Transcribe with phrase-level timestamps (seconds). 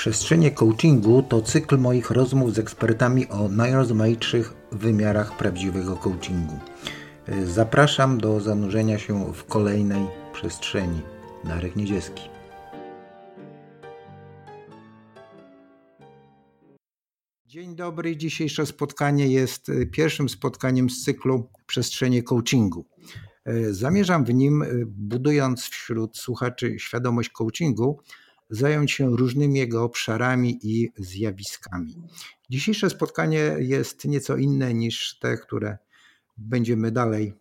[0.00, 6.58] Przestrzenie coachingu to cykl moich rozmów z ekspertami o najrozmaitszych wymiarach prawdziwego coachingu.
[7.44, 11.00] Zapraszam do zanurzenia się w kolejnej przestrzeni.
[11.44, 12.22] Darek Niedzieski.
[17.46, 18.16] Dzień dobry.
[18.16, 22.86] Dzisiejsze spotkanie jest pierwszym spotkaniem z cyklu Przestrzenie coachingu.
[23.70, 28.00] Zamierzam w nim, budując wśród słuchaczy świadomość coachingu,
[28.50, 31.96] zająć się różnymi jego obszarami i zjawiskami.
[32.50, 35.78] Dzisiejsze spotkanie jest nieco inne niż te, które
[36.38, 37.34] będziemy dalej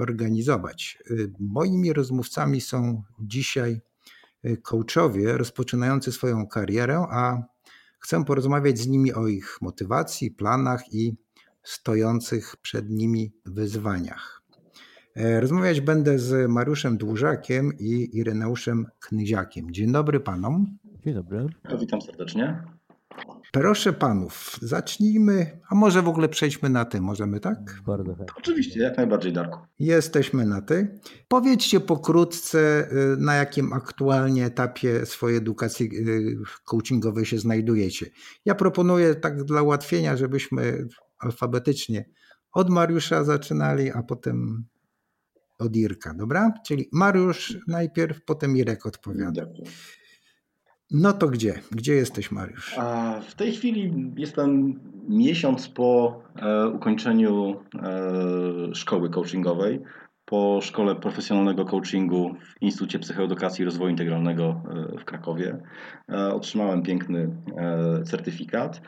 [0.00, 1.02] organizować.
[1.40, 3.80] Moimi rozmówcami są dzisiaj
[4.62, 7.42] coachowie rozpoczynający swoją karierę, a
[7.98, 11.16] chcę porozmawiać z nimi o ich motywacji, planach i
[11.62, 14.39] stojących przed nimi wyzwaniach.
[15.16, 19.70] Rozmawiać będę z Mariuszem Dłużakiem i Ireneuszem Knyziakiem.
[19.70, 20.78] Dzień dobry panom.
[21.04, 21.46] Dzień dobry.
[21.80, 22.62] Witam serdecznie.
[23.52, 27.58] Proszę panów, zacznijmy, a może w ogóle przejdźmy na ty, możemy tak?
[27.86, 28.34] Bardzo chętnie.
[28.38, 29.58] Oczywiście, jak najbardziej, Darku.
[29.78, 30.98] Jesteśmy na ty.
[31.28, 32.88] Powiedzcie pokrótce,
[33.18, 35.90] na jakim aktualnie etapie swojej edukacji
[36.64, 38.06] coachingowej się znajdujecie.
[38.44, 40.86] Ja proponuję tak dla ułatwienia, żebyśmy
[41.18, 42.04] alfabetycznie
[42.52, 44.64] od Mariusza zaczynali, a potem
[45.60, 46.52] od Irka, dobra?
[46.66, 49.42] Czyli Mariusz najpierw, potem Irek odpowiada.
[50.90, 51.60] No to gdzie?
[51.70, 52.76] Gdzie jesteś, Mariusz?
[53.28, 59.80] W tej chwili jestem miesiąc po e, ukończeniu e, szkoły coachingowej,
[60.30, 64.62] po szkole profesjonalnego coachingu w Instytucie Psychoedukacji i Rozwoju Integralnego
[64.94, 65.58] e, w Krakowie.
[66.12, 68.80] E, otrzymałem piękny e, certyfikat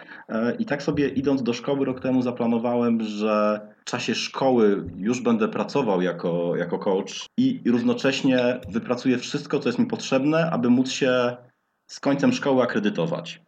[0.58, 5.48] i tak sobie idąc do szkoły rok temu zaplanowałem, że w czasie szkoły już będę
[5.48, 11.36] pracował jako, jako coach i równocześnie wypracuję wszystko, co jest mi potrzebne, aby móc się
[11.86, 13.42] z końcem szkoły akredytować.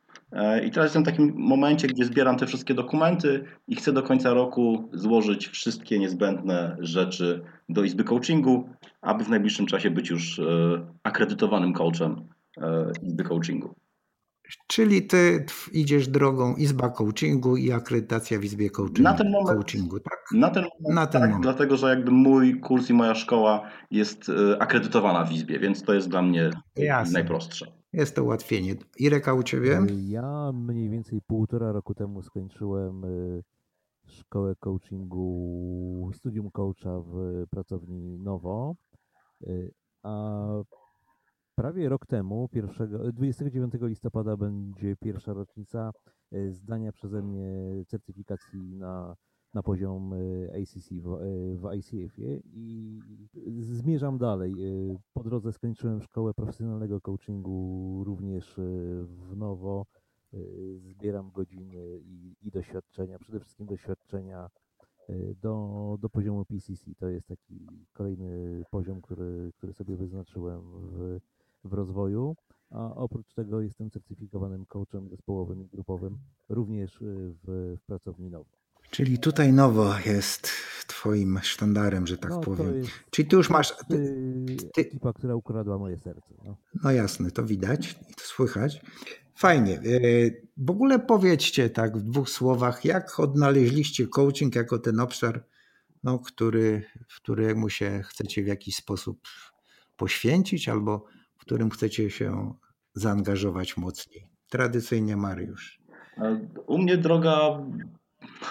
[0.67, 4.35] I teraz jestem w takim momencie, gdzie zbieram te wszystkie dokumenty i chcę do końca
[4.35, 8.69] roku złożyć wszystkie niezbędne rzeczy do Izby Coachingu,
[9.03, 10.41] aby w najbliższym czasie być już
[11.03, 12.29] akredytowanym coachem
[13.03, 13.75] Izby Coachingu.
[14.67, 20.01] Czyli ty idziesz drogą Izba Coachingu i akredytacja w Izbie Coachingu, Na ten moment, coachingu
[20.01, 20.19] tak?
[20.35, 21.43] na ten moment, Na ten tak, moment.
[21.45, 26.09] dlatego że jakby mój kurs i moja szkoła jest akredytowana w Izbie, więc to jest
[26.09, 27.13] dla mnie Jasne.
[27.13, 27.67] najprostsze.
[27.95, 28.75] Jest to ułatwienie.
[28.99, 29.81] Ireka u ciebie?
[30.09, 33.43] Ja mniej więcej półtora roku temu skończyłem y,
[34.07, 38.75] szkołę coachingu, studium coacha w pracowni Nowo,
[39.43, 39.73] y,
[40.03, 40.47] a
[41.55, 45.93] prawie rok temu, 1, 29 listopada będzie pierwsza rocznica
[46.51, 47.49] zdania przeze mnie
[47.87, 49.17] certyfikacji na,
[49.55, 53.01] na poziom y, ACC w, y, w ICF-ie i
[53.61, 54.55] zmierzam dalej.
[54.59, 58.55] Y, Po drodze skończyłem szkołę profesjonalnego coachingu również
[59.03, 59.87] w Nowo.
[60.79, 64.51] Zbieram godziny i, i doświadczenia, przede wszystkim doświadczenia
[65.43, 66.95] do, do poziomu PCC.
[66.95, 71.21] To jest taki kolejny poziom, który, który sobie wyznaczyłem w,
[71.65, 72.37] w rozwoju.
[72.71, 78.64] A oprócz tego jestem certyfikowanym coachem zespołowym i grupowym również w, w pracowni Nowo.
[78.95, 80.51] Czyli tutaj nowo jest
[80.87, 82.75] twoim sztandarem, że tak No, powiem.
[82.79, 83.75] jest Czyli ty już masz.
[83.89, 86.35] Ty, y, ty- ekipa, która ukradła moje serce.
[86.45, 86.57] No.
[86.85, 88.81] no jasne, to widać i to słychać.
[89.37, 89.75] Fajnie.
[89.75, 89.81] E,
[90.57, 95.45] W ogóle powiedzcie tak w dwóch słowach, jak odnaleźliście coaching jako ten obszar,
[96.05, 99.21] no, który, w któremu się chcecie w jakiś sposób
[99.97, 101.05] poświęcić albo
[101.37, 102.55] w którym chcecie się
[102.95, 104.27] zaangażować mocniej.
[104.49, 105.81] Tradycyjnie Mariusz.
[106.67, 107.67] U mnie droga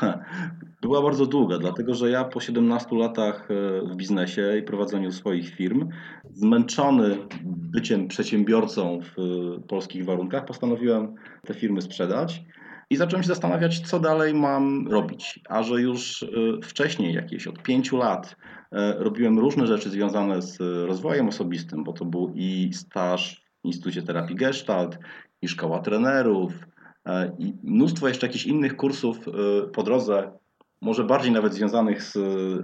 [0.81, 5.49] była bardzo długa, dlatego że ja po 17 latach e, w biznesie i prowadzeniu swoich
[5.49, 5.89] firm,
[6.33, 11.15] zmęczony byciem przedsiębiorcą w e, polskich warunkach, postanowiłem
[11.45, 12.43] te firmy sprzedać
[12.89, 15.39] i zacząłem się zastanawiać, co dalej mam robić.
[15.49, 16.27] A że już e,
[16.63, 18.35] wcześniej, jakieś od pięciu lat,
[18.97, 24.35] robiłem różne rzeczy związane z rozwojem osobistym, bo to był i staż w Instytucie Terapii
[24.35, 24.97] Gestalt,
[25.43, 26.53] i szkoła trenerów,
[27.39, 29.31] i mnóstwo jeszcze jakichś innych kursów e,
[29.67, 30.31] po drodze
[30.81, 32.15] może bardziej nawet związanych z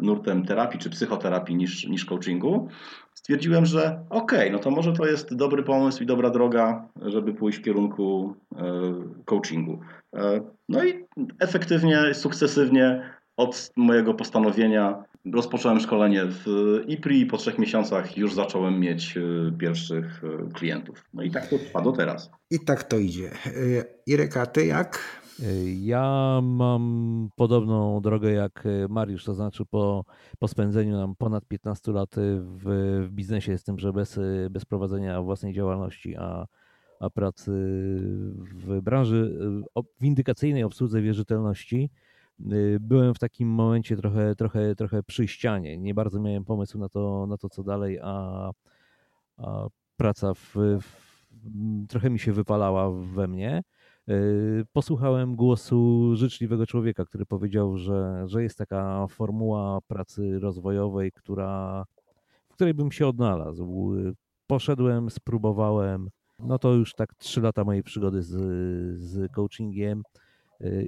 [0.02, 2.68] nurtem terapii czy psychoterapii niż, niż coachingu,
[3.14, 7.34] stwierdziłem, że okej, okay, no to może to jest dobry pomysł i dobra droga, żeby
[7.34, 8.64] pójść w kierunku e,
[9.26, 9.80] coachingu.
[10.16, 11.06] E, no i
[11.40, 15.04] efektywnie, sukcesywnie od mojego postanowienia
[15.34, 16.46] rozpocząłem szkolenie w
[16.88, 19.22] IPRI i po trzech miesiącach już zacząłem mieć e,
[19.58, 20.22] pierwszych
[20.54, 21.06] klientów.
[21.14, 22.32] No i tak to trwa do teraz.
[22.52, 23.32] I tak to idzie.
[24.06, 25.20] Irek, a ty jak?
[25.82, 30.06] Ja mam podobną drogę jak Mariusz, to znaczy po,
[30.40, 34.20] po spędzeniu nam ponad 15 lat w, w biznesie, z tym, że bez,
[34.50, 36.46] bez prowadzenia własnej działalności, a,
[37.00, 37.52] a pracy
[38.38, 39.40] w branży
[40.02, 41.90] windykacyjnej obsłudze wierzytelności,
[42.80, 45.78] byłem w takim momencie trochę, trochę, trochę przy ścianie.
[45.78, 48.52] Nie bardzo miałem pomysłu na to, na to co dalej, a,
[49.38, 51.26] a praca w, w,
[51.90, 53.62] trochę mi się wypalała we mnie.
[54.08, 61.84] Yy, posłuchałem głosu życzliwego człowieka, który powiedział, że, że jest taka formuła pracy rozwojowej, która,
[62.50, 63.96] w której bym się odnalazł.
[64.48, 66.10] Poszedłem, spróbowałem.
[66.40, 68.36] No to już tak trzy lata mojej przygody z,
[69.00, 70.04] z coachingiem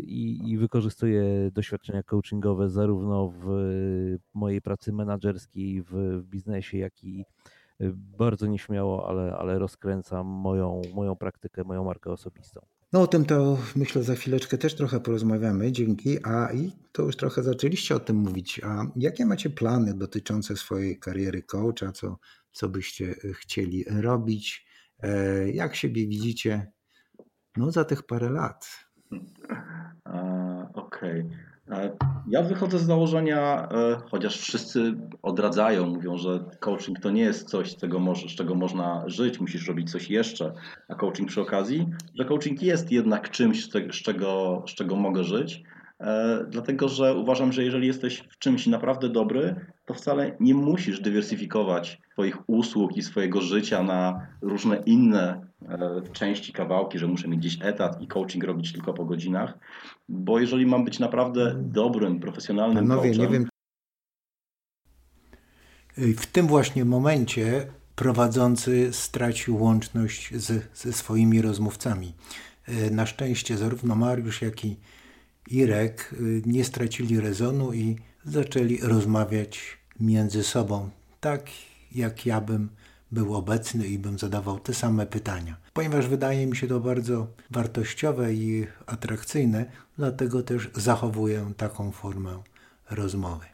[0.04, 3.46] i, i wykorzystuję doświadczenia coachingowe zarówno w
[4.34, 5.92] mojej pracy menedżerskiej, w,
[6.22, 7.26] w biznesie, jak i
[8.20, 12.62] bardzo nieśmiało, ale, ale rozkręcam moją, moją praktykę, moją markę osobistą.
[12.94, 16.26] No o tym to myślę za chwileczkę też trochę porozmawiamy, dzięki.
[16.26, 18.62] A i to już trochę zaczęliście o tym mówić.
[18.64, 21.92] A jakie macie plany dotyczące swojej kariery coacha?
[21.92, 22.18] Co,
[22.52, 24.66] co byście chcieli robić?
[25.00, 26.72] E, jak siebie widzicie
[27.58, 28.68] no, za tych parę lat?
[30.74, 31.20] Okej.
[31.22, 31.52] Okay.
[31.72, 31.92] E,
[32.28, 37.76] ja wychodzę z założenia, e, chociaż wszyscy odradzają, mówią, że coaching to nie jest coś,
[37.76, 40.54] czego, z czego można żyć, musisz robić coś jeszcze,
[40.88, 45.64] a coaching przy okazji, że coaching jest jednak czymś, z czego, z czego mogę żyć.
[46.00, 49.56] E, dlatego, że uważam, że jeżeli jesteś w czymś naprawdę dobry,
[49.86, 55.51] to wcale nie musisz dywersyfikować swoich usług i swojego życia na różne inne e,
[56.14, 59.60] części, kawałki, że muszę mieć gdzieś etat i coaching robić tylko po godzinach,
[60.10, 63.32] bo jeżeli mam być naprawdę dobrym, profesjonalnym Panowie, coachem...
[63.32, 63.48] nie wiem.
[66.18, 72.14] W tym właśnie momencie prowadzący stracił łączność z, ze swoimi rozmówcami.
[72.68, 74.78] E, na szczęście zarówno Mariusz, jak i
[75.52, 81.42] Irek y, nie stracili rezonu i zaczęli rozmawiać między sobą, tak
[81.92, 82.70] jak ja bym
[83.12, 85.58] był obecny i bym zadawał te same pytania.
[85.74, 89.66] Ponieważ wydaje mi się to bardzo wartościowe i atrakcyjne,
[89.98, 92.44] dlatego też zachowuję taką formę
[92.92, 93.46] rozmowy.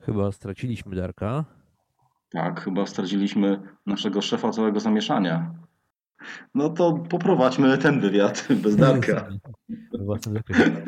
[0.00, 1.44] Chyba straciliśmy Darka.
[2.30, 5.54] Tak, chyba straciliśmy naszego szefa całego zamieszania.
[6.54, 9.28] No to poprowadźmy ten wywiad bez Darka.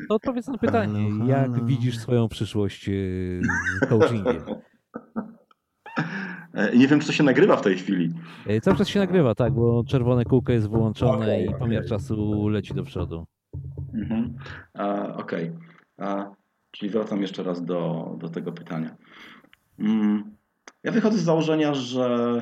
[0.09, 4.45] To odpowiedz na pytanie, jak widzisz swoją przyszłość z coachingiem?
[6.55, 8.13] E, nie wiem, czy to się nagrywa w tej chwili.
[8.47, 11.89] E, cały czas się nagrywa, tak, bo czerwone kółko jest wyłączone okay, i pomiar okay.
[11.89, 13.27] czasu leci do przodu.
[13.95, 14.35] Mhm.
[15.17, 15.53] Okej.
[15.97, 16.27] Okay.
[16.71, 18.97] Czyli wracam jeszcze raz do, do tego pytania.
[19.79, 20.37] Mm,
[20.83, 22.41] ja wychodzę z założenia, że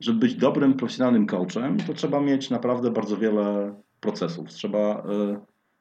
[0.00, 4.48] żeby być dobrym, profesjonalnym coachem, to trzeba mieć naprawdę bardzo wiele procesów.
[4.48, 5.02] Trzeba e,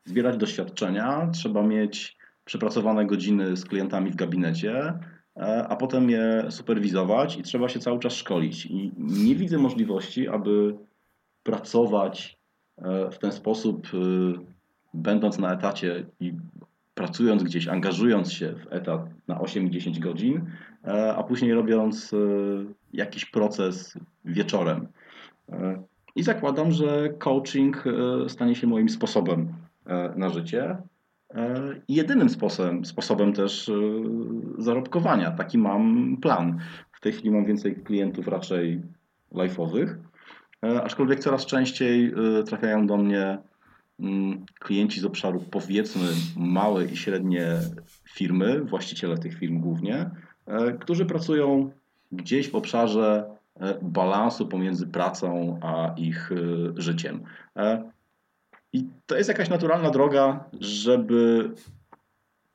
[0.05, 5.00] zbierać doświadczenia, trzeba mieć przepracowane godziny z klientami w gabinecie,
[5.69, 8.65] a potem je superwizować i trzeba się cały czas szkolić.
[8.65, 10.75] I nie widzę możliwości, aby
[11.43, 12.38] pracować
[12.77, 13.88] e, w ten sposób,
[14.93, 16.34] będąc na etacie i
[16.93, 20.46] pracując gdzieś, angażując się w etat na 8 i 10 godzin,
[21.15, 22.12] a później robiąc
[22.93, 24.88] jakiś proces wieczorem.
[25.51, 25.84] E,
[26.15, 29.53] I zakładam, że coaching e, stanie się moim sposobem
[29.86, 30.77] e, na życie.
[31.88, 33.71] I jedynym sposobem, sposobem też
[34.57, 35.31] zarobkowania.
[35.31, 36.59] Taki mam plan.
[36.91, 38.81] W tej chwili mam więcej klientów raczej
[39.33, 39.95] live'owych,
[40.62, 42.13] aczkolwiek coraz częściej
[42.45, 43.38] trafiają do mnie
[44.00, 46.07] mm, klienci z obszaru powiedzmy
[46.38, 47.59] małe i średnie
[48.13, 50.09] firmy, właściciele tych firm głównie,
[50.79, 51.71] którzy pracują
[52.12, 56.36] gdzieś w obszarze e, balansu pomiędzy pracą a ich e,
[56.81, 57.24] życiem.
[58.73, 61.51] I to jest jakaś naturalna droga, żeby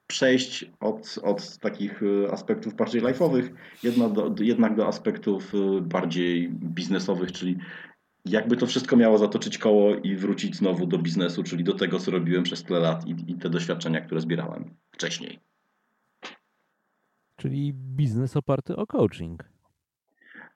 [0.06, 5.52] przejść od, od takich aspektów bardziej life'owych jednak do, jednak do aspektów
[5.82, 7.58] bardziej biznesowych, czyli
[8.24, 12.10] jakby to wszystko miało zatoczyć koło i wrócić znowu do biznesu, czyli do tego, co
[12.10, 15.38] robiłem przez tyle lat i, i te doświadczenia, które zbierałem wcześniej.
[17.36, 19.44] Czyli biznes oparty o coaching.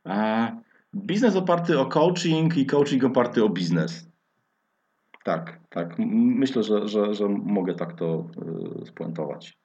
[0.05, 0.53] A
[0.95, 4.09] biznes oparty o coaching i coaching oparty o biznes.
[5.25, 5.95] Tak, tak.
[5.99, 8.27] Myślę, że, że, że mogę tak to
[8.83, 9.59] y, spuentować.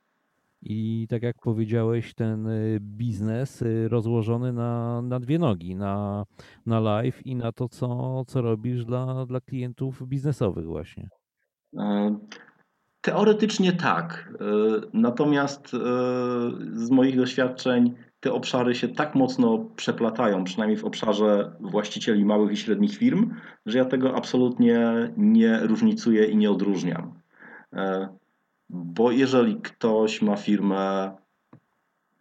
[0.65, 6.25] I tak jak powiedziałeś, ten y, biznes y, rozłożony na, na dwie nogi, na,
[6.65, 11.09] na live i na to, co, co robisz dla, dla klientów biznesowych właśnie.
[11.79, 12.17] E,
[13.01, 14.33] teoretycznie tak.
[14.39, 14.45] E,
[14.93, 15.77] natomiast e,
[16.73, 22.57] z moich doświadczeń te obszary się tak mocno przeplatają, przynajmniej w obszarze właścicieli małych i
[22.57, 24.79] średnich firm, że ja tego absolutnie
[25.17, 27.13] nie różnicuję i nie odróżniam.
[28.69, 31.11] Bo jeżeli ktoś ma firmę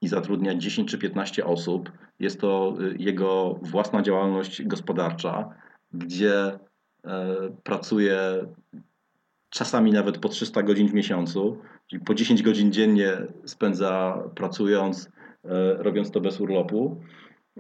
[0.01, 5.55] i zatrudnia 10 czy 15 osób, jest to y, jego własna działalność gospodarcza,
[5.93, 6.59] gdzie e,
[7.63, 8.19] pracuje
[9.51, 15.22] czasami nawet po 300 godzin w miesiącu, czyli po 10 godzin dziennie spędza pracując, e,
[15.79, 17.01] robiąc to bez urlopu.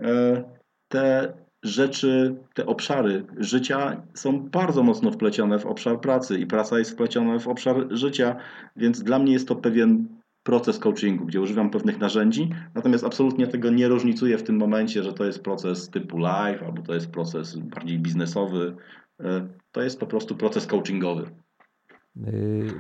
[0.03, 0.45] E,
[0.89, 6.91] te rzeczy, te obszary życia są bardzo mocno wplecione w obszar pracy i praca jest
[6.91, 8.37] wpleciona w obszar życia,
[8.77, 10.09] więc dla mnie jest to pewien
[10.43, 15.13] proces coachingu, gdzie używam pewnych narzędzi, natomiast absolutnie tego nie różnicuję w tym momencie, że
[15.13, 18.77] to jest proces typu live albo to jest proces bardziej biznesowy.
[19.21, 21.31] E, to jest po prostu proces coachingowy.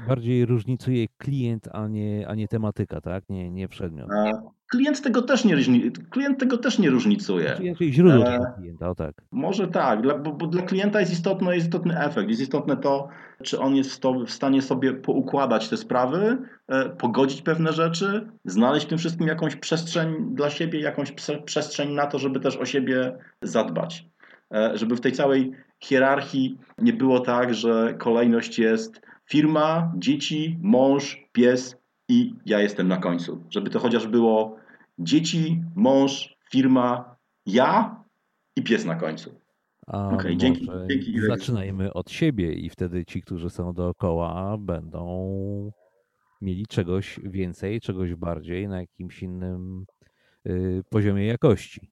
[0.09, 3.25] Bardziej różnicuje klient, a nie, a nie tematyka, tak?
[3.29, 4.09] Nie, nie przedmiot.
[4.73, 5.57] Klient tego też nie,
[6.11, 7.57] klient tego też nie różnicuje.
[7.79, 9.15] Czyli źródło e, klienta, o tak.
[9.33, 12.29] Może tak, dla, bo, bo, dla klienta jest istotny, jest istotny efekt.
[12.29, 13.09] Jest istotne to,
[13.43, 16.39] czy on jest w stanie sobie poukładać te sprawy,
[16.69, 21.13] e, pogodzić pewne rzeczy, znaleźć w tym wszystkim jakąś przestrzeń dla siebie, jakąś
[21.45, 24.07] przestrzeń na to, żeby też o siebie zadbać.
[24.55, 29.01] E, żeby w tej całej hierarchii nie było tak, że kolejność jest
[29.31, 31.77] firma, dzieci, mąż, pies
[32.09, 33.45] i ja jestem na końcu.
[33.51, 34.62] Żeby to chociaż było
[34.99, 38.03] dzieci, mąż, firma, ja
[38.57, 39.41] i pies na końcu.
[39.87, 41.21] A okay, dzięki, dzięki.
[41.21, 45.33] Zaczynajmy od siebie i wtedy ci, którzy są dookoła, będą
[46.41, 49.85] mieli czegoś więcej, czegoś bardziej na jakimś innym
[50.47, 51.91] y, poziomie jakości.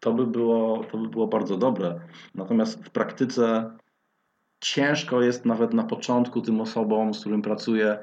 [0.00, 2.00] To by, było, to by było bardzo dobre.
[2.34, 3.70] Natomiast w praktyce
[4.60, 7.98] ciężko jest nawet na początku tym osobom, z którym pracuję,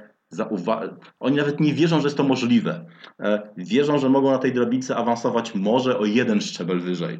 [1.19, 2.85] oni nawet nie wierzą, że jest to możliwe.
[3.19, 7.19] E, wierzą, że mogą na tej drabince awansować może o jeden szczebel wyżej.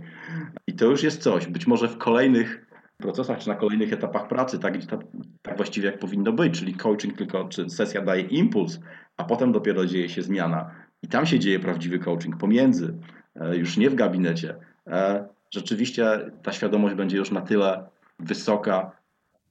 [0.68, 1.48] I to już jest coś.
[1.48, 4.74] Być może w kolejnych procesach, czy na kolejnych etapach pracy, tak,
[5.42, 8.80] tak właściwie jak powinno być, czyli coaching tylko, czy sesja daje impuls,
[9.18, 10.72] a potem dopiero dzieje się zmiana.
[11.04, 12.94] I tam się dzieje prawdziwy coaching pomiędzy,
[13.36, 14.56] e, już nie w gabinecie.
[14.88, 17.84] E, rzeczywiście ta świadomość będzie już na tyle
[18.20, 18.92] wysoka,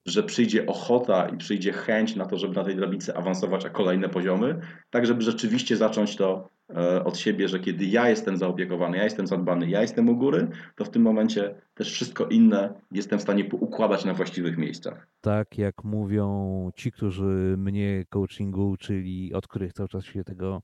[0.06, 4.08] że przyjdzie ochota i przyjdzie chęć na to, żeby na tej drabince awansować a kolejne
[4.08, 4.60] poziomy,
[4.90, 9.26] tak żeby rzeczywiście zacząć to e, od siebie, że kiedy ja jestem zaopiekowany, ja jestem
[9.26, 13.44] zadbany, ja jestem u góry, to w tym momencie też wszystko inne jestem w stanie
[13.60, 15.06] układać na właściwych miejscach.
[15.20, 20.62] Tak jak mówią ci, którzy mnie coachingu uczyli, od których cały czas się tego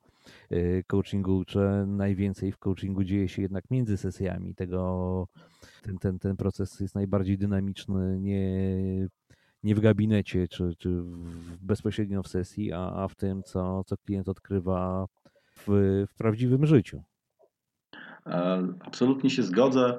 [0.50, 4.54] e, coachingu uczę, najwięcej w coachingu dzieje się jednak między sesjami.
[4.54, 5.28] Tego,
[5.82, 9.08] ten, ten, ten proces jest najbardziej dynamiczny, nie
[9.62, 13.96] nie w gabinecie czy, czy w, bezpośrednio w sesji, a, a w tym, co, co
[13.96, 15.06] klient odkrywa
[15.56, 15.64] w,
[16.08, 17.02] w prawdziwym życiu.
[18.26, 19.98] E, absolutnie się zgodzę.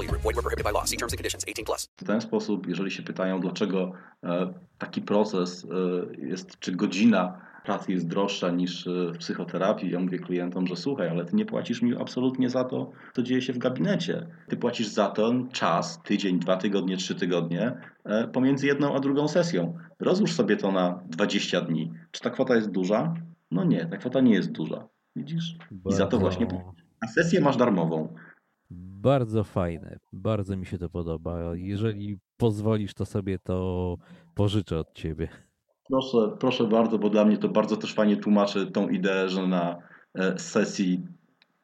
[0.07, 0.85] void, were prohibited by law.
[0.85, 1.89] See terms and conditions 18 plus.
[1.97, 3.91] W ten sposób, jeżeli się pytają, dlaczego
[4.23, 9.91] e, taki proces e, jest, czy godzina pracy jest droższa niż e, w psychoterapii.
[9.91, 13.41] Ja mówię klientom, że słuchaj, ale ty nie płacisz mi absolutnie za to, co dzieje
[13.41, 14.27] się w gabinecie.
[14.47, 17.77] Ty płacisz za ten czas, tydzień, dwa tygodnie, trzy tygodnie,
[18.33, 19.77] pomiędzy jedną a drugą sesją.
[19.99, 21.91] Rozłóż sobie to na 20 dni.
[22.11, 23.13] Czy ta kwota jest duża?
[23.51, 24.87] No nie, ta kwota nie jest duża.
[25.15, 25.55] Widzisz?
[25.89, 26.47] I za to właśnie.
[27.01, 28.15] A sesję masz darmową.
[29.01, 29.99] Bardzo fajne.
[30.13, 31.55] Bardzo mi się to podoba.
[31.55, 33.97] Jeżeli pozwolisz, to sobie to
[34.35, 35.27] pożyczę od ciebie.
[35.89, 39.77] Proszę, proszę bardzo, bo dla mnie to bardzo też fajnie tłumaczy tą ideę, że na
[40.15, 41.07] e, sesji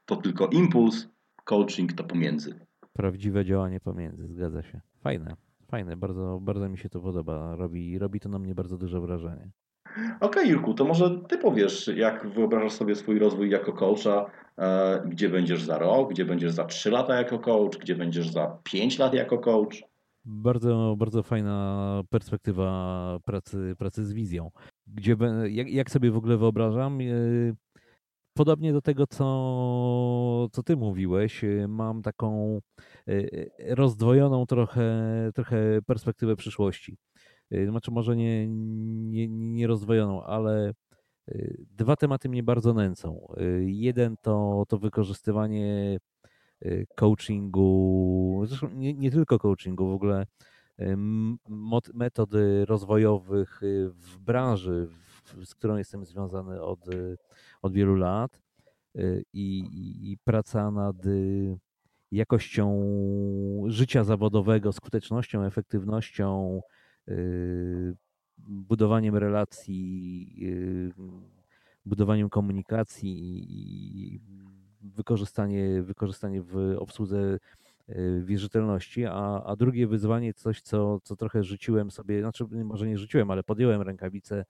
[0.05, 1.07] to tylko impuls,
[1.43, 2.59] coaching to pomiędzy.
[2.93, 4.81] Prawdziwe działanie pomiędzy, zgadza się.
[5.01, 5.35] Fajne,
[5.67, 7.55] fajne, bardzo, bardzo mi się to podoba.
[7.55, 9.51] Robi, robi to na mnie bardzo duże wrażenie.
[9.97, 14.25] Okej, okay, Jurku, to może ty powiesz, jak wyobrażasz sobie swój rozwój jako coacha,
[14.57, 18.57] e, gdzie będziesz za rok, gdzie będziesz za 3 lata jako coach, gdzie będziesz za
[18.63, 19.83] 5 lat jako coach?
[20.25, 24.51] Bardzo, bardzo fajna perspektywa pracy, pracy z wizją.
[24.87, 25.15] Gdzie,
[25.49, 26.99] jak, jak sobie w ogóle wyobrażam,
[28.33, 32.59] podobnie do tego, co, co ty mówiłeś, mam taką
[33.69, 34.95] rozdwojoną trochę,
[35.35, 36.97] trochę perspektywę przyszłości.
[37.69, 39.67] Znaczy może nie, nie, nie
[40.25, 40.73] ale
[41.77, 43.27] dwa tematy mnie bardzo nęcą.
[43.65, 45.97] Jeden to, to wykorzystywanie
[46.95, 50.25] coachingu, zresztą nie, nie tylko coachingu, w ogóle
[51.93, 54.87] metody rozwojowych w branży,
[55.43, 56.85] z którą jestem związany od,
[57.61, 58.41] od wielu lat
[59.33, 59.63] i,
[60.11, 60.95] i praca nad
[62.11, 62.83] jakością
[63.67, 66.61] życia zawodowego, skutecznością, efektywnością,
[68.37, 70.35] budowaniem relacji,
[71.85, 74.19] budowaniem komunikacji i
[74.81, 77.37] wykorzystanie, wykorzystanie w obsłudze
[78.21, 83.31] wierzytelności, a, a drugie wyzwanie coś, co, co trochę rzuciłem sobie, znaczy może nie rzuciłem,
[83.31, 84.45] ale podjąłem rękawice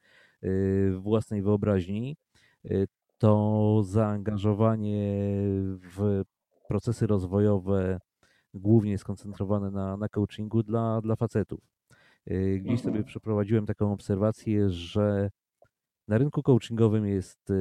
[0.98, 2.18] własnej wyobraźni,
[3.18, 5.22] to zaangażowanie
[5.96, 6.24] w
[6.68, 8.00] procesy rozwojowe,
[8.54, 11.77] głównie skoncentrowane na, na coachingu dla, dla facetów.
[12.60, 13.06] Gdzieś sobie mhm.
[13.06, 15.30] przeprowadziłem taką obserwację, że
[16.08, 17.54] na rynku coachingowym jest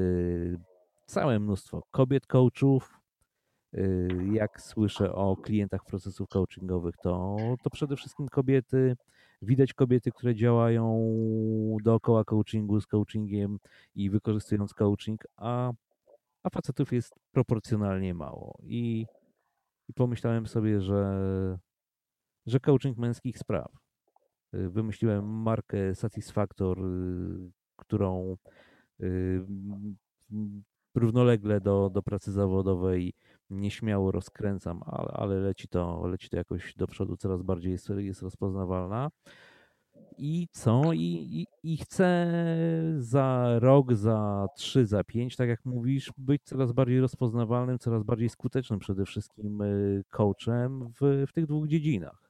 [1.06, 3.00] całe mnóstwo kobiet coachów.
[4.32, 8.96] Jak słyszę o klientach procesów coachingowych, to, to przede wszystkim kobiety.
[9.42, 11.06] Widać kobiety, które działają
[11.84, 13.58] dookoła coachingu, z coachingiem
[13.94, 15.72] i wykorzystując coaching, a,
[16.42, 18.58] a facetów jest proporcjonalnie mało.
[18.62, 19.06] I,
[19.88, 21.58] i pomyślałem sobie, że,
[22.46, 23.85] że coaching męskich spraw.
[24.52, 26.78] Wymyśliłem markę Satisfactor,
[27.76, 28.36] którą
[30.94, 33.12] równolegle do, do pracy zawodowej
[33.50, 38.22] nieśmiało rozkręcam, ale, ale leci, to, leci to jakoś do przodu, coraz bardziej jest, jest
[38.22, 39.10] rozpoznawalna.
[40.18, 40.92] I co?
[40.92, 42.26] I, i, I chcę
[42.98, 48.28] za rok, za trzy, za pięć, tak jak mówisz, być coraz bardziej rozpoznawalnym, coraz bardziej
[48.28, 52.25] skutecznym przede wszystkim y, coachem w, w tych dwóch dziedzinach.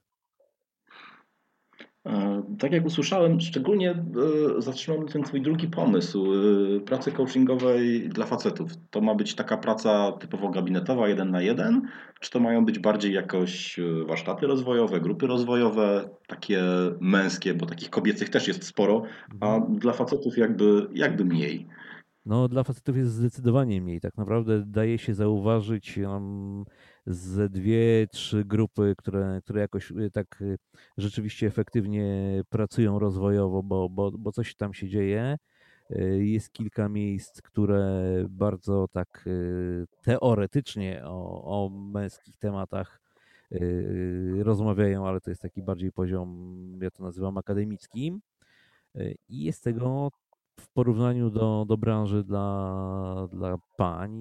[2.06, 8.26] E, tak jak usłyszałem, szczególnie e, zatrzymał ten twój drugi pomysł e, pracy coachingowej dla
[8.26, 8.70] facetów.
[8.90, 11.88] To ma być taka praca typowo gabinetowa, jeden na jeden,
[12.20, 16.62] czy to mają być bardziej jakoś warsztaty rozwojowe, grupy rozwojowe, takie
[17.00, 19.02] męskie, bo takich kobiecych też jest sporo,
[19.40, 19.78] a mhm.
[19.78, 21.66] dla facetów jakby, jakby mniej.
[22.26, 24.00] No, dla facetów jest zdecydowanie mniej.
[24.00, 26.64] Tak naprawdę daje się zauważyć um,
[27.06, 30.58] z dwie, trzy grupy, które, które jakoś y, tak y,
[30.98, 32.04] rzeczywiście efektywnie
[32.48, 35.36] pracują rozwojowo, bo, bo, bo coś tam się dzieje.
[35.90, 39.24] Y, jest kilka miejsc, które bardzo tak
[40.02, 43.00] teoretycznie o, o męskich tematach
[44.38, 48.20] rozmawiają, ale to jest taki bardziej poziom, ja to nazywam akademickim.
[49.28, 50.10] I jest tego
[50.60, 54.12] w porównaniu do, do branży dla, dla pań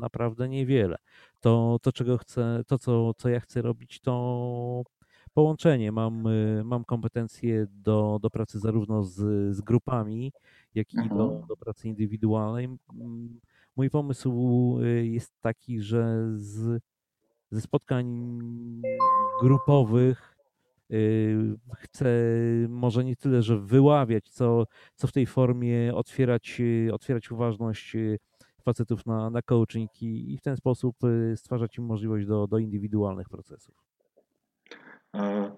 [0.00, 0.96] naprawdę niewiele.
[1.40, 4.82] To, to czego chcę, to co, co ja chcę robić, to
[5.34, 5.92] połączenie.
[5.92, 9.16] Mam, y, mam kompetencje do, do pracy zarówno z,
[9.56, 10.32] z grupami,
[10.74, 11.46] jak i do, mhm.
[11.46, 12.68] do pracy indywidualnej.
[13.76, 16.82] Mój pomysł y, jest taki, że z,
[17.50, 18.32] ze spotkań
[19.42, 20.31] grupowych
[21.76, 22.08] chcę
[22.68, 28.18] może nie tyle, że wyławiać, co, co w tej formie otwierać, y, otwierać uważność y,
[28.62, 30.96] facetów na, na coaching i, w ten sposób
[31.36, 33.74] stwarzać im możliwość do, do indywidualnych procesów.
[35.14, 35.52] E,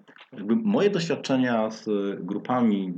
[0.63, 1.85] moje doświadczenia z
[2.25, 2.93] grupami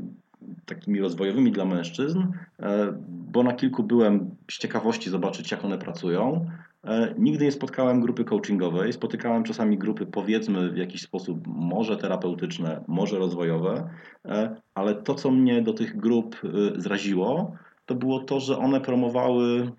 [0.65, 2.19] takimi rozwojowymi dla mężczyzn,
[2.60, 6.45] e, bo na kilku byłem z ciekawości zobaczyć, jak one pracują.
[6.84, 8.93] E, nigdy nie spotkałem grupy coachingowej.
[8.93, 13.89] Spotykałem czasami grupy, powiedzmy, w jakiś sposób może terapeutyczne, może rozwojowe,
[14.26, 16.41] e, ale to, co mnie do tych grup
[16.76, 19.71] zraziło, to było to, że one promowały,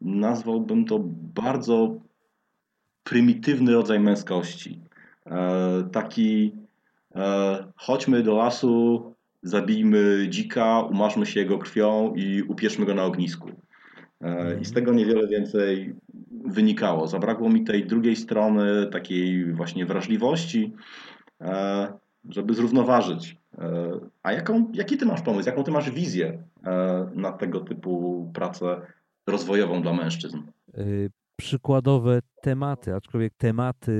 [0.00, 1.00] nazwałbym to
[1.34, 1.94] bardzo
[3.04, 4.80] prymitywny rodzaj męskości.
[5.92, 6.52] Taki
[7.76, 13.50] chodźmy do lasu, zabijmy dzika, umarzmy się jego krwią i upieszmy go na ognisku.
[14.20, 15.94] E, I z tego niewiele więcej
[16.44, 17.06] wynikało.
[17.06, 20.72] Zabrakło mi tej drugiej strony, takiej właśnie wrażliwości,
[21.40, 21.92] e,
[22.28, 23.36] żeby zrównoważyć.
[23.58, 23.90] E,
[24.22, 26.42] a jaką, jaki ty masz pomysł, jaką ty masz wizję
[27.14, 28.80] na tego typu pracę
[29.26, 30.38] rozwojową dla mężczyzn?
[31.36, 33.92] Przykładowe tematy, aczkolwiek tematy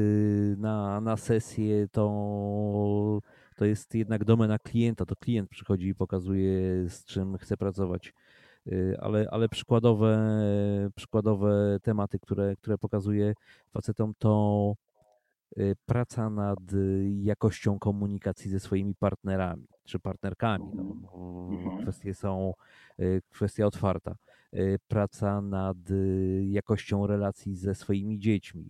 [0.59, 3.21] na, na sesję to,
[3.59, 5.07] to jest jednak domena klienta.
[5.07, 6.53] To klient przychodzi i pokazuje,
[6.89, 8.15] z czym chce pracować.
[8.67, 10.19] Y, ale, ale przykładowe,
[10.95, 13.35] przykładowe tematy, które, które pokazuję
[13.73, 14.75] facetom, to
[15.59, 16.59] y, praca nad
[17.23, 20.65] jakością komunikacji ze swoimi partnerami czy partnerkami.
[20.75, 21.83] No, Mhm.
[21.83, 22.53] kwestie są,
[23.01, 24.17] y, kwestia otwarta.
[24.55, 28.65] Y, Praca nad y, jakością relacji ze swoimi dziećmi.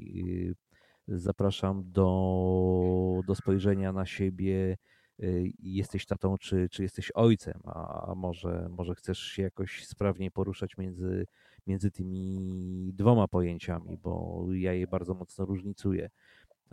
[1.09, 4.77] Zapraszam do, do spojrzenia na siebie.
[5.23, 10.77] y, Jesteś tatą, czy, czy jesteś ojcem, a może, może chcesz się jakoś sprawniej poruszać
[10.79, 11.27] między,
[11.66, 16.11] między tymi dwoma pojęciami, bo ja je bardzo mocno różnicuję.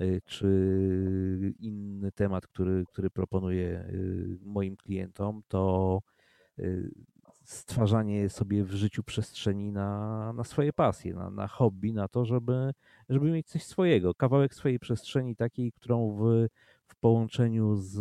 [0.02, 6.02] Y, Czy inny temat, który, który proponuję y, moim klientom, to
[7.45, 12.73] stwarzanie sobie w życiu przestrzeni na, na swoje pasje, na, na hobby, na to, żeby,
[13.10, 16.47] żeby mieć coś swojego, kawałek swojej przestrzeni takiej, którą w,
[16.88, 17.91] w połączeniu z,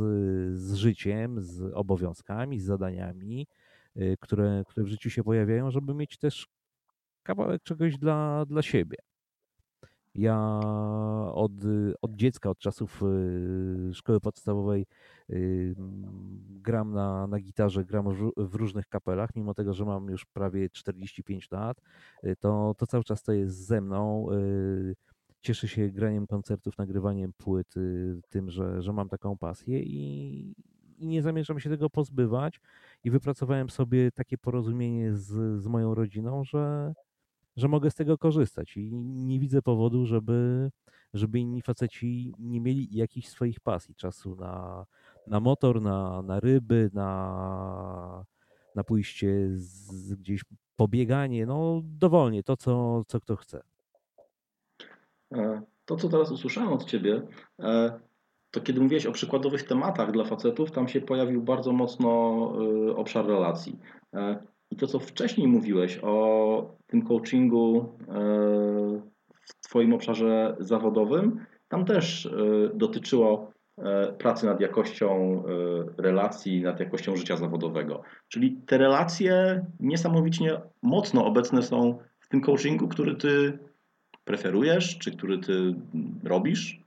[0.59, 3.47] z życiem, z obowiązkami, z zadaniami,
[3.97, 6.49] y, które, które w życiu się pojawiają, żeby mieć też
[7.23, 8.97] kawałek czegoś dla, dla siebie.
[10.15, 10.61] Ja
[11.33, 11.53] od,
[12.03, 14.87] od dziecka, od czasów y, szkoły podstawowej
[15.31, 15.75] y,
[16.63, 20.25] gram na, na gitarze, gram w, ró- w różnych kapelach, mimo tego, że mam już
[20.25, 21.81] prawie 45 lat,
[22.25, 24.27] y, to, to cały czas to jest ze mną.
[25.41, 27.75] Cieszę się graniem koncertów, nagrywaniem płyt,
[28.29, 30.55] tym, że, że mam taką pasję i,
[30.99, 32.61] i nie zamierzam się tego pozbywać.
[33.05, 36.95] I wypracowałem sobie takie porozumienie z, z moją rodziną, że,
[37.57, 40.71] że mogę z tego korzystać i nie widzę powodu, żeby,
[41.15, 44.87] żeby inni faceci nie mieli jakichś swoich pasji, czasu na,
[45.27, 48.25] na motor, na, na ryby, na,
[48.75, 50.45] na pójście z, gdzieś
[50.77, 53.63] pobieganie, no dowolnie, to co, co kto chce.
[55.33, 57.23] E, To, co teraz usłyszałem od Ciebie,
[57.61, 58.01] e,
[58.51, 62.09] to kiedy mówiłeś o przykładowych tematach dla facetów, tam się pojawił bardzo mocno
[62.89, 63.79] e, obszar relacji.
[64.75, 68.15] I to, co wcześniej mówiłeś o tym coachingu e,
[69.41, 72.31] w Twoim obszarze zawodowym, tam też e,
[72.75, 75.43] dotyczyło e, pracy nad jakością
[75.99, 78.03] relacji, nad jakością życia zawodowego.
[78.29, 83.59] Czyli te relacje niesamowicie mocno obecne są w tym coachingu, który Ty
[84.25, 85.75] preferujesz, czy który ty
[86.25, 86.84] robisz?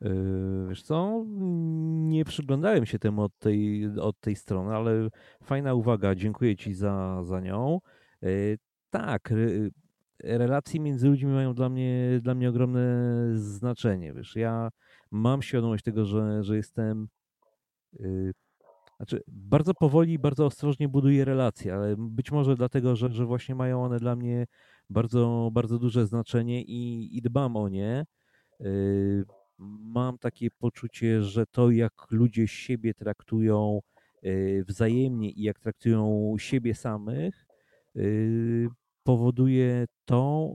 [0.00, 1.24] Yy, Wiesz co,
[2.08, 5.08] nie przyglądałem się temu od tej, od tej strony, ale
[5.42, 7.80] fajna uwaga, dziękuję Ci za, za nią.
[8.22, 8.58] Yy,
[8.90, 9.32] Tak,
[10.24, 12.80] relacje między ludźmi mają dla mnie, dla mnie ogromne
[13.34, 14.12] znaczenie.
[14.12, 14.70] Wiesz, ja
[15.10, 17.08] mam świadomość tego, że, że jestem,
[17.92, 18.32] yy,
[18.96, 23.54] znaczy bardzo powoli i bardzo ostrożnie buduję relacje, ale być może dlatego, że, że właśnie
[23.54, 24.46] mają one dla mnie
[24.90, 28.04] bardzo, bardzo duże znaczenie i, i dbam o nie.
[28.60, 29.24] Yy,
[29.58, 33.80] Mam takie poczucie, że to, jak ludzie siebie traktują
[34.22, 37.46] yy, wzajemnie i jak traktują siebie samych,
[37.94, 38.68] yy,
[39.02, 40.54] powoduje to,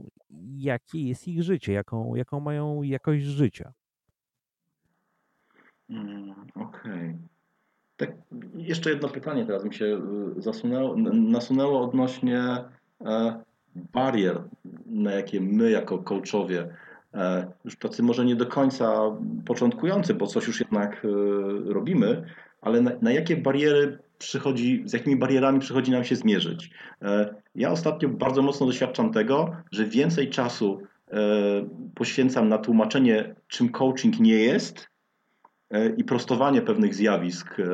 [0.56, 3.72] jakie jest ich życie, jaką, jaką mają jakość życia.
[5.90, 7.18] Mm, Okej.
[7.96, 8.10] Tak,
[8.54, 10.00] jeszcze jedno pytanie teraz mi się
[10.38, 12.40] y, zasunęło, nasunęło odnośnie
[13.00, 13.42] e,
[13.74, 14.42] barier,
[14.86, 16.76] na jakie my jako coachowie, e,
[17.64, 19.00] już tacy może nie do końca
[19.46, 21.08] początkujący, bo coś już jednak e,
[21.72, 22.24] robimy,
[22.60, 26.70] ale na, na jakie bariery przychodzi, z jakimi barierami przychodzi nam się zmierzyć.
[27.02, 31.18] E, Ja ostatnio bardzo mocno doświadczam tego, że więcej czasu e,
[31.94, 34.88] poświęcam na tłumaczenie, czym coaching nie jest,
[35.70, 37.64] e, i prostowanie pewnych zjawisk, e,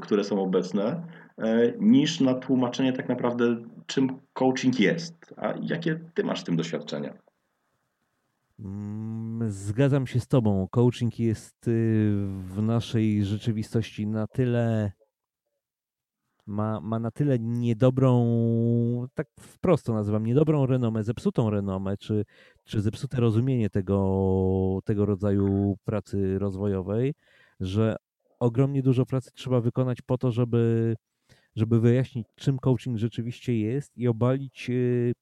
[0.00, 1.02] które są obecne,
[1.38, 5.34] e, niż na tłumaczenie tak naprawdę, czym coaching jest.
[5.36, 7.25] A jakie ty masz z tym doświadczenia?
[8.58, 10.68] Mm, Zgadzam się z Tobą.
[10.70, 11.72] Coaching jest y,
[12.26, 14.92] w naszej rzeczywistości na tyle,
[16.46, 22.24] ma, ma na tyle niedobrą, tak wprost to nazywam, niedobrą renomę, zepsutą renomę, czy,
[22.64, 27.14] czy zepsute rozumienie tego, tego rodzaju pracy rozwojowej,
[27.60, 27.96] że
[28.40, 30.94] ogromnie dużo pracy trzeba wykonać po to, żeby,
[31.56, 35.12] żeby wyjaśnić, czym coaching rzeczywiście jest i obalić y,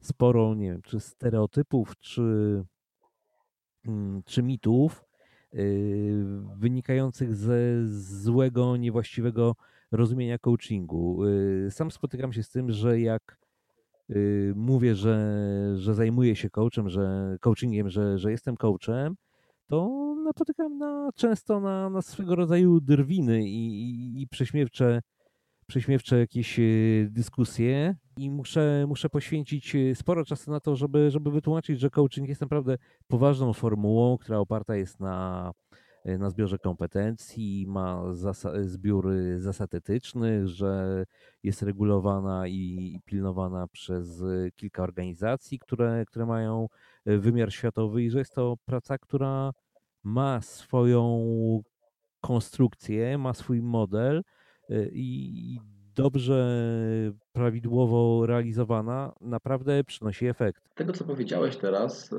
[0.00, 2.22] sporo, nie wiem, czy stereotypów, czy
[4.24, 5.04] czy mitów
[5.52, 5.62] yy,
[6.56, 9.54] wynikających ze złego, niewłaściwego
[9.90, 11.26] rozumienia coachingu.
[11.26, 13.38] Yy, Sam spotykam się z tym, że jak
[14.08, 19.16] yy, mówię, że, że zajmuję się coachem, że coachingiem, że, że jestem coachem,
[19.66, 25.02] to napotykam na, często na, na swego rodzaju drwiny i, i, i prześmiewcze,
[25.66, 26.60] prześmiewcze jakieś
[27.08, 32.28] dyskusje i muszę, muszę poświęcić e, sporo czasu na to, żeby, żeby wytłumaczyć, że coaching
[32.28, 35.52] jest naprawdę poważną formułą, która oparta jest na,
[36.04, 41.04] e, na zbiorze kompetencji, ma zasa- zbiór e, zasad etycznych, że
[41.42, 44.22] jest regulowana i, pilnowana przez
[44.56, 46.66] kilka organizacji, które, które mają
[47.06, 49.52] wymiar światowy i że jest to praca, która
[50.02, 51.22] ma swoją
[52.20, 54.22] konstrukcję, ma swój model
[54.92, 55.58] i
[55.94, 56.72] dobrze,
[57.38, 60.62] prawidłowo realizowana, naprawdę przynosi efekt.
[60.74, 62.10] Tego, co powiedziałeś teraz,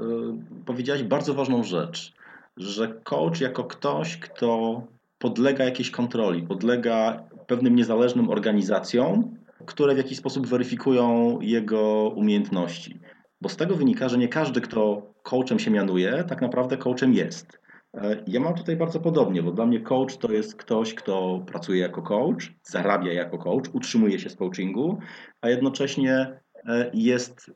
[0.65, 2.13] powiedziałeś bardzo ważną rzecz,
[2.57, 4.81] że coach jako ktoś, kto
[5.19, 12.99] podlega jakiejś kontroli, podlega pewnym niezależnym organizacjom, które w jakiś sposób weryfikują jego umiejętności.
[13.41, 17.59] Bo z tego wynika, że nie każdy, kto coachem się mianuje, tak naprawdę coachem jest.
[17.93, 21.79] E, ja mam tutaj bardzo podobnie, bo dla mnie coach to jest ktoś, kto pracuje
[21.79, 24.99] jako coach, zarabia jako coach, utrzymuje się z coachingu,
[25.41, 27.51] a jednocześnie e, jest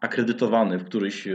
[0.00, 1.32] akredytowany w któryś e,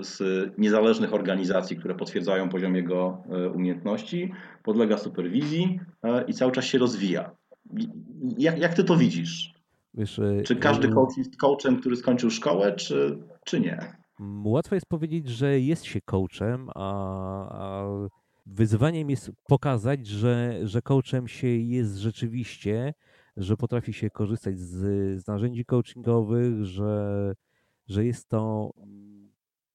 [0.00, 0.22] z
[0.58, 3.22] niezależnych organizacji, które potwierdzają poziom jego
[3.54, 5.80] umiejętności, podlega superwizji
[6.26, 7.30] i cały czas się rozwija.
[8.38, 9.54] Jak, jak ty to widzisz?
[9.94, 13.99] Wiesz, czy każdy coach jest coachem, który skończył szkołę, czy, czy nie?
[14.44, 16.84] Łatwo jest powiedzieć, że jest się coachem, a,
[17.48, 17.84] a
[18.46, 22.94] wyzwaniem jest pokazać, że, że coachem się jest rzeczywiście,
[23.36, 24.78] że potrafi się korzystać z,
[25.22, 27.34] z narzędzi coachingowych, że,
[27.86, 28.72] że jest to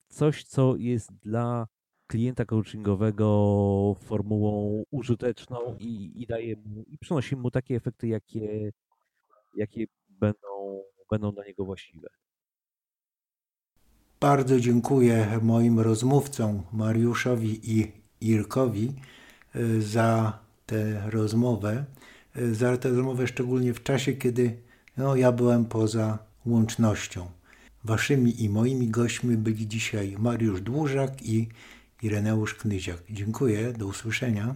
[0.08, 1.68] coś, co jest dla
[2.08, 8.72] klienta coachingowego formułą użyteczną i, i daje mu, i przynosi mu takie efekty, jakie,
[9.56, 10.82] jakie będą,
[11.12, 12.08] będą dla niego właściwe.
[14.26, 18.94] Bardzo dziękuję moim rozmówcom Mariuszowi i Irkowi
[19.56, 21.86] e, za tę rozmowę.
[22.36, 24.58] E, za tę rozmowę szczególnie w czasie, kiedy
[24.98, 27.28] no, ja byłem poza łącznością.
[27.84, 31.50] Waszymi i moimi gośćmi byli dzisiaj Mariusz Dłużak i
[32.02, 33.04] Ireneusz Knyziak.
[33.10, 34.56] Dziękuję, do usłyszenia.